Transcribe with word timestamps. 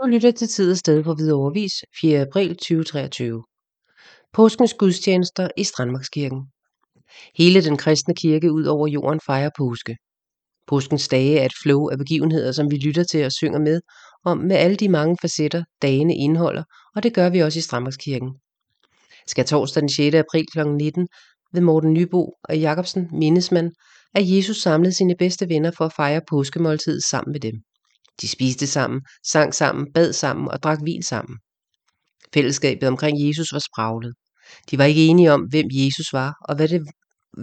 og 0.00 0.08
lytter 0.08 0.30
til 0.30 0.48
Tid 0.48 0.70
og 0.70 0.76
Sted 0.76 1.04
på 1.04 1.14
Hvidovre 1.14 1.52
Vis 1.52 1.72
4. 2.00 2.20
april 2.20 2.48
2023. 2.48 3.42
Påskens 4.32 4.74
gudstjenester 4.74 5.48
i 5.56 5.64
Strandmarkskirken. 5.64 6.42
Hele 7.38 7.64
den 7.64 7.76
kristne 7.76 8.14
kirke 8.14 8.52
ud 8.52 8.64
over 8.64 8.88
jorden 8.88 9.20
fejrer 9.26 9.50
påske. 9.58 9.96
Påskens 10.66 11.08
dage 11.08 11.38
er 11.38 11.44
et 11.44 11.52
flow 11.62 11.88
af 11.88 11.98
begivenheder, 11.98 12.52
som 12.52 12.70
vi 12.70 12.76
lytter 12.76 13.04
til 13.04 13.24
og 13.24 13.32
synger 13.32 13.58
med 13.58 13.80
om 14.24 14.38
med 14.38 14.56
alle 14.56 14.76
de 14.76 14.88
mange 14.88 15.16
facetter, 15.22 15.64
dagene 15.82 16.16
indeholder, 16.16 16.62
og 16.96 17.02
det 17.02 17.14
gør 17.14 17.28
vi 17.30 17.40
også 17.40 17.58
i 17.58 17.62
Strandmarkskirken. 17.62 18.30
Skal 19.26 19.44
torsdag 19.44 19.80
den 19.80 19.88
6. 19.88 20.14
april 20.14 20.46
kl. 20.52 20.66
19 20.66 21.08
ved 21.52 21.60
Morten 21.60 21.92
Nybo 21.92 22.32
og 22.44 22.58
Jacobsen 22.58 23.08
mindes 23.12 23.52
man, 23.52 23.72
at 24.14 24.30
Jesus 24.30 24.56
samlede 24.56 24.92
sine 24.92 25.14
bedste 25.18 25.48
venner 25.48 25.70
for 25.76 25.84
at 25.84 25.92
fejre 25.96 26.20
påskemåltidet 26.30 27.02
sammen 27.02 27.32
med 27.32 27.40
dem. 27.40 27.54
De 28.20 28.28
spiste 28.28 28.66
sammen, 28.66 29.00
sang 29.26 29.54
sammen, 29.54 29.92
bad 29.92 30.12
sammen 30.12 30.48
og 30.48 30.62
drak 30.62 30.78
vin 30.84 31.02
sammen. 31.02 31.38
Fællesskabet 32.34 32.88
omkring 32.88 33.26
Jesus 33.26 33.52
var 33.52 33.58
spraglet. 33.58 34.14
De 34.70 34.78
var 34.78 34.84
ikke 34.84 35.06
enige 35.06 35.32
om, 35.32 35.40
hvem 35.40 35.66
Jesus 35.70 36.12
var, 36.12 36.34
og 36.44 36.56
hvad 36.56 36.68
det, 36.68 36.86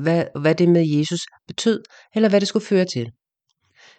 hvad, 0.01 0.25
hvad 0.41 0.55
det 0.55 0.69
med 0.69 0.87
Jesus 0.87 1.21
betød, 1.47 1.83
eller 2.15 2.29
hvad 2.29 2.39
det 2.39 2.47
skulle 2.47 2.65
føre 2.65 2.85
til. 2.85 3.11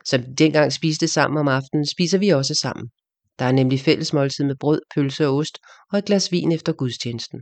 Som 0.05 0.23
de 0.23 0.35
dengang 0.35 0.73
spiste 0.73 1.09
sammen 1.09 1.39
om 1.39 1.49
aftenen, 1.49 1.87
spiser 1.87 2.19
vi 2.19 2.29
også 2.29 2.55
sammen. 2.55 2.89
Der 3.39 3.45
er 3.45 3.53
nemlig 3.53 3.81
fællesmåltid 3.81 4.45
med 4.45 4.57
brød, 4.61 4.81
pølse 4.95 5.27
og 5.27 5.37
ost, 5.37 5.59
og 5.93 5.99
et 5.99 6.05
glas 6.05 6.33
vin 6.33 6.53
efter 6.53 6.73
gudstjenesten. 6.73 7.41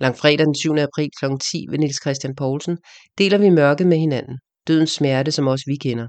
Langfredag 0.00 0.46
den 0.46 0.54
7. 0.54 0.76
april 0.76 1.10
kl. 1.20 1.24
10 1.50 1.66
ved 1.70 1.78
Niels 1.78 2.00
Christian 2.00 2.34
Poulsen 2.34 2.78
deler 3.18 3.38
vi 3.38 3.48
mørket 3.48 3.86
med 3.86 3.98
hinanden. 3.98 4.38
Dødens 4.68 4.90
smerte, 4.90 5.32
som 5.32 5.46
også 5.46 5.64
vi 5.66 5.76
kender. 5.76 6.06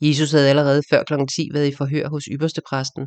Jesus 0.00 0.32
havde 0.32 0.48
allerede 0.48 0.82
før 0.90 1.02
kl. 1.04 1.14
10 1.36 1.48
været 1.52 1.68
i 1.68 1.74
forhør 1.74 2.08
hos 2.08 2.24
ypperstepræsten. 2.32 3.06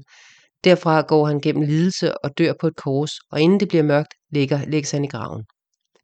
Derfra 0.63 1.01
går 1.01 1.25
han 1.27 1.41
gennem 1.41 1.63
lidelse 1.63 2.17
og 2.17 2.37
dør 2.37 2.53
på 2.59 2.67
et 2.67 2.75
kors, 2.75 3.11
og 3.31 3.41
inden 3.41 3.59
det 3.59 3.67
bliver 3.67 3.83
mørkt, 3.83 4.13
ligger, 4.31 4.65
lægges 4.65 4.91
han 4.91 5.03
i 5.05 5.07
graven. 5.07 5.43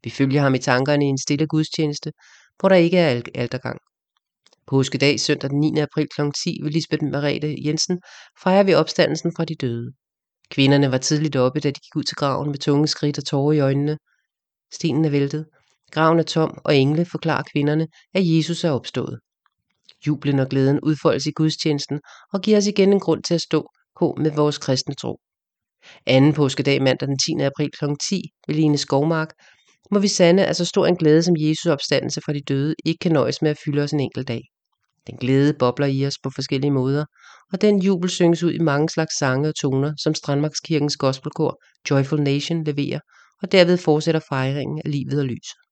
Vi 0.03 0.09
følger 0.09 0.41
ham 0.41 0.55
i 0.55 0.59
tankerne 0.59 1.05
i 1.05 1.07
en 1.07 1.17
stille 1.17 1.47
gudstjeneste, 1.47 2.11
hvor 2.59 2.69
der 2.69 2.75
ikke 2.75 2.97
er 2.97 3.22
altergang. 3.35 3.77
Påskedag 4.67 5.19
søndag 5.19 5.49
den 5.49 5.59
9. 5.59 5.80
april 5.80 6.07
kl. 6.16 6.22
10 6.44 6.59
ved 6.63 6.72
Lisbeth 6.72 7.03
Merete 7.03 7.55
Jensen 7.66 8.00
fejrer 8.44 8.63
vi 8.63 8.73
opstandelsen 8.73 9.31
fra 9.38 9.45
de 9.45 9.55
døde. 9.55 9.91
Kvinderne 10.50 10.91
var 10.91 10.97
tidligt 10.97 11.35
oppe, 11.35 11.59
da 11.59 11.67
de 11.69 11.79
gik 11.79 11.95
ud 11.95 12.03
til 12.03 12.16
graven 12.16 12.50
med 12.50 12.59
tunge 12.59 12.88
skridt 12.88 13.17
og 13.17 13.25
tårer 13.25 13.53
i 13.53 13.59
øjnene. 13.59 13.97
Stenen 14.73 15.05
er 15.05 15.09
væltet. 15.09 15.45
Graven 15.91 16.19
er 16.19 16.23
tom, 16.23 16.57
og 16.66 16.75
engle 16.75 17.05
forklarer 17.05 17.44
kvinderne, 17.53 17.88
at 18.13 18.22
Jesus 18.25 18.63
er 18.63 18.72
opstået. 18.72 19.19
Jublen 20.07 20.39
og 20.39 20.47
glæden 20.49 20.79
udfoldes 20.83 21.25
i 21.25 21.31
gudstjenesten 21.31 21.99
og 22.33 22.41
giver 22.41 22.57
os 22.57 22.67
igen 22.67 22.93
en 22.93 22.99
grund 22.99 23.23
til 23.23 23.33
at 23.33 23.41
stå 23.41 23.69
på 23.99 24.17
med 24.19 24.31
vores 24.31 24.57
kristne 24.57 24.95
tro. 24.95 25.17
Anden 26.05 26.33
påskedag 26.33 26.81
mandag 26.81 27.07
den 27.07 27.17
10. 27.17 27.43
april 27.43 27.69
kl. 27.79 27.85
10 28.09 28.21
ved 28.47 28.55
Line 28.55 28.77
Skovmark 28.77 29.29
må 29.91 29.99
vi 29.99 30.07
sande, 30.07 30.45
at 30.45 30.55
så 30.55 30.65
stor 30.65 30.85
en 30.87 30.95
glæde 30.95 31.23
som 31.23 31.35
Jesus 31.37 31.65
opstandelse 31.65 32.21
fra 32.25 32.33
de 32.33 32.41
døde 32.41 32.75
ikke 32.85 32.99
kan 32.99 33.11
nøjes 33.11 33.41
med 33.41 33.51
at 33.51 33.57
fylde 33.65 33.81
os 33.81 33.91
en 33.91 33.99
enkelt 33.99 34.27
dag. 34.27 34.41
Den 35.07 35.17
glæde 35.17 35.53
bobler 35.53 35.87
i 35.87 36.05
os 36.05 36.15
på 36.23 36.29
forskellige 36.35 36.71
måder, 36.71 37.05
og 37.53 37.61
den 37.61 37.81
jubel 37.81 38.09
synges 38.09 38.43
ud 38.43 38.51
i 38.51 38.59
mange 38.59 38.89
slags 38.89 39.17
sange 39.17 39.49
og 39.49 39.55
toner, 39.55 39.93
som 40.03 40.15
Strandmarkskirkens 40.15 40.97
gospelkor 40.97 41.61
Joyful 41.89 42.21
Nation 42.21 42.63
leverer, 42.63 42.99
og 43.41 43.51
derved 43.51 43.77
fortsætter 43.77 44.21
fejringen 44.29 44.81
af 44.85 44.91
livet 44.91 45.19
og 45.19 45.25
lyset. 45.25 45.62